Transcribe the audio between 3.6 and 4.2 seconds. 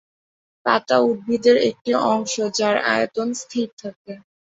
থাকে।